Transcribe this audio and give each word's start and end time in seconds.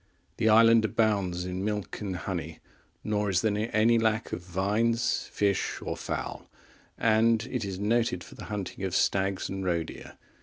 The 0.37 0.49
island 0.49 0.83
abounds 0.83 1.45
in 1.45 1.63
milk 1.63 2.01
and 2.01 2.15
honey, 2.15 2.57
nor 3.03 3.29
is 3.29 3.41
there 3.41 3.69
any 3.71 3.99
lack 3.99 4.33
of 4.33 4.41
vines, 4.41 5.29
fish, 5.31 5.77
or 5.79 5.95
fowl; 5.95 6.49
and 6.97 7.45
it 7.51 7.63
is 7.63 7.77
noted 7.77 8.23
for 8.23 8.33
the 8.33 8.45
hunting 8.45 8.83
of 8.83 8.95
stags 8.95 9.47
and 9.47 9.63
roe 9.63 9.83
deer. 9.83 10.17